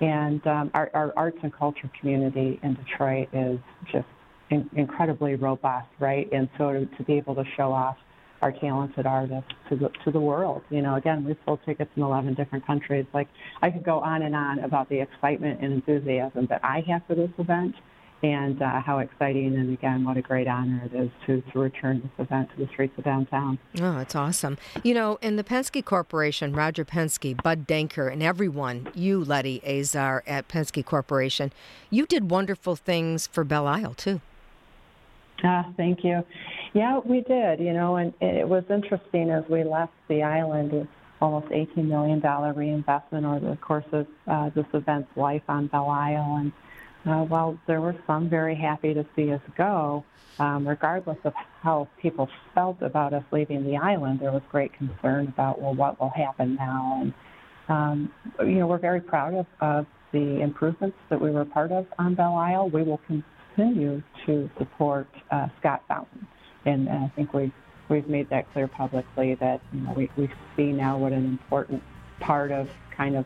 And 0.00 0.46
um, 0.46 0.70
our, 0.74 0.90
our 0.94 1.12
arts 1.16 1.38
and 1.42 1.52
culture 1.52 1.90
community 2.00 2.60
in 2.62 2.74
Detroit 2.74 3.28
is 3.32 3.58
just 3.90 4.06
in, 4.50 4.68
incredibly 4.76 5.34
robust, 5.34 5.88
right? 5.98 6.28
And 6.32 6.48
so 6.56 6.72
to, 6.72 6.86
to 6.86 7.02
be 7.04 7.14
able 7.14 7.34
to 7.34 7.44
show 7.56 7.72
off 7.72 7.96
our 8.40 8.52
talented 8.52 9.06
artists 9.06 9.50
to 9.68 9.76
the 9.76 9.88
to 10.04 10.12
the 10.12 10.20
world. 10.20 10.62
You 10.70 10.82
know, 10.82 10.94
again, 10.94 11.24
we 11.24 11.36
sold 11.44 11.60
tickets 11.66 11.90
in 11.96 12.02
11 12.02 12.34
different 12.34 12.66
countries. 12.66 13.06
Like 13.12 13.28
I 13.62 13.70
could 13.70 13.84
go 13.84 14.00
on 14.00 14.22
and 14.22 14.34
on 14.34 14.60
about 14.60 14.88
the 14.88 15.00
excitement 15.00 15.60
and 15.60 15.72
enthusiasm 15.72 16.46
that 16.50 16.60
I 16.62 16.84
have 16.88 17.02
for 17.06 17.14
this 17.14 17.30
event, 17.38 17.74
and 18.22 18.60
uh, 18.60 18.80
how 18.80 18.98
exciting 18.98 19.54
and 19.56 19.72
again, 19.72 20.04
what 20.04 20.16
a 20.16 20.22
great 20.22 20.48
honor 20.48 20.82
it 20.84 20.94
is 20.94 21.10
to 21.26 21.42
to 21.52 21.58
return 21.58 22.00
this 22.00 22.26
event 22.26 22.48
to 22.50 22.64
the 22.64 22.70
streets 22.72 22.92
of 22.98 23.04
downtown. 23.04 23.58
Oh, 23.80 23.98
it's 23.98 24.16
awesome. 24.16 24.58
You 24.82 24.94
know, 24.94 25.18
in 25.22 25.36
the 25.36 25.44
Penske 25.44 25.84
Corporation, 25.84 26.52
Roger 26.52 26.84
Penske, 26.84 27.40
Bud 27.42 27.66
Denker, 27.66 28.12
and 28.12 28.22
everyone, 28.22 28.88
you, 28.94 29.22
Letty 29.22 29.62
Azar 29.64 30.24
at 30.26 30.48
Penske 30.48 30.84
Corporation, 30.84 31.52
you 31.90 32.06
did 32.06 32.30
wonderful 32.30 32.76
things 32.76 33.26
for 33.26 33.44
Belle 33.44 33.66
Isle 33.66 33.94
too. 33.94 34.20
Ah, 35.44 35.72
thank 35.76 36.02
you. 36.02 36.24
Yeah, 36.74 37.00
we 37.04 37.20
did, 37.20 37.60
you 37.60 37.72
know, 37.72 37.96
and 37.96 38.12
it 38.20 38.48
was 38.48 38.64
interesting 38.68 39.30
as 39.30 39.44
we 39.48 39.64
left 39.64 39.92
the 40.08 40.22
island, 40.22 40.72
with 40.72 40.88
almost 41.20 41.46
$18 41.48 41.76
million 41.84 42.20
reinvestment 42.20 43.24
over 43.24 43.50
the 43.50 43.56
course 43.56 43.84
of 43.92 44.06
uh, 44.26 44.50
this 44.50 44.66
event's 44.72 45.10
life 45.16 45.42
on 45.48 45.68
Belle 45.68 45.88
Isle. 45.88 46.36
And 46.40 46.52
uh, 47.08 47.24
while 47.24 47.58
there 47.66 47.80
were 47.80 47.96
some 48.06 48.28
very 48.28 48.54
happy 48.54 48.92
to 48.92 49.04
see 49.16 49.32
us 49.32 49.40
go, 49.56 50.04
um, 50.38 50.68
regardless 50.68 51.16
of 51.24 51.32
how 51.62 51.88
people 52.00 52.28
felt 52.54 52.82
about 52.82 53.14
us 53.14 53.24
leaving 53.32 53.64
the 53.64 53.76
island, 53.76 54.20
there 54.20 54.30
was 54.30 54.42
great 54.50 54.72
concern 54.74 55.26
about, 55.28 55.60
well, 55.60 55.74
what 55.74 55.98
will 55.98 56.10
happen 56.10 56.56
now? 56.56 57.00
And, 57.00 57.14
um, 57.68 58.12
you 58.40 58.58
know, 58.58 58.66
we're 58.66 58.78
very 58.78 59.00
proud 59.00 59.34
of, 59.34 59.46
of 59.60 59.86
the 60.12 60.40
improvements 60.40 60.96
that 61.08 61.20
we 61.20 61.30
were 61.30 61.44
part 61.44 61.72
of 61.72 61.86
on 61.98 62.14
Belle 62.14 62.36
Isle. 62.36 62.68
We 62.68 62.82
will 62.82 63.00
continue 63.06 64.02
to 64.26 64.50
support 64.58 65.08
uh, 65.30 65.48
Scott 65.58 65.82
Fountain. 65.88 66.26
And 66.66 66.88
I 66.88 67.10
think 67.16 67.32
we've, 67.32 67.52
we've 67.88 68.08
made 68.08 68.28
that 68.30 68.52
clear 68.52 68.68
publicly 68.68 69.34
that 69.36 69.62
you 69.72 69.80
know, 69.80 69.92
we, 69.92 70.10
we 70.16 70.30
see 70.56 70.72
now 70.72 70.98
what 70.98 71.12
an 71.12 71.24
important 71.24 71.82
part 72.20 72.52
of 72.52 72.68
kind 72.94 73.16
of, 73.16 73.24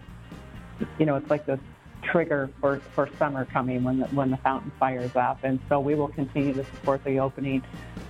you 0.98 1.06
know, 1.06 1.16
it's 1.16 1.30
like 1.30 1.46
this 1.46 1.58
trigger 2.02 2.50
for, 2.60 2.80
for 2.94 3.08
summer 3.18 3.44
coming 3.44 3.84
when 3.84 4.00
the, 4.00 4.06
when 4.06 4.30
the 4.30 4.36
fountain 4.38 4.72
fires 4.78 5.14
up. 5.16 5.44
And 5.44 5.60
so 5.68 5.80
we 5.80 5.94
will 5.94 6.08
continue 6.08 6.52
to 6.54 6.64
support 6.64 7.02
the 7.04 7.18
opening 7.18 7.62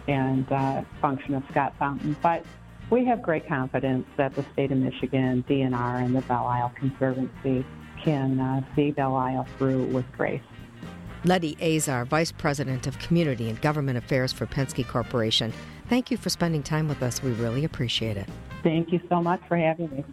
and 0.08 0.50
uh, 0.50 0.82
function 1.00 1.34
of 1.34 1.42
Scott 1.50 1.74
Fountain. 1.78 2.16
But 2.22 2.44
We 2.90 3.04
have 3.06 3.22
great 3.22 3.48
confidence 3.48 4.06
that 4.16 4.34
the 4.34 4.44
state 4.52 4.70
of 4.70 4.78
Michigan, 4.78 5.44
DNR, 5.48 6.04
and 6.04 6.14
the 6.14 6.20
Belle 6.22 6.46
Isle 6.46 6.72
Conservancy 6.76 7.64
can 8.04 8.38
uh, 8.38 8.62
see 8.74 8.90
Belle 8.90 9.16
Isle 9.16 9.46
through 9.56 9.84
with 9.86 10.04
grace. 10.12 10.42
Letty 11.24 11.56
Azar, 11.62 12.04
Vice 12.04 12.32
President 12.32 12.86
of 12.86 12.98
Community 12.98 13.48
and 13.48 13.60
Government 13.62 13.96
Affairs 13.96 14.32
for 14.32 14.44
Penske 14.46 14.86
Corporation. 14.86 15.52
Thank 15.88 16.10
you 16.10 16.16
for 16.16 16.30
spending 16.30 16.62
time 16.62 16.88
with 16.88 17.02
us. 17.02 17.22
We 17.22 17.30
really 17.32 17.64
appreciate 17.64 18.16
it. 18.16 18.28
Thank 18.62 18.92
you 18.92 19.00
so 19.08 19.22
much 19.22 19.40
for 19.48 19.56
having 19.56 19.90
me. 19.90 20.04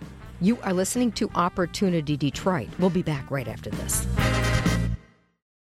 You 0.41 0.57
are 0.63 0.71
listening 0.71 1.11
to 1.13 1.29
Opportunity 1.35 2.15
Detroit. 2.15 2.69
We'll 2.79 2.89
be 2.89 3.01
back 3.01 3.29
right 3.29 3.47
after 3.47 3.69
this. 3.71 4.07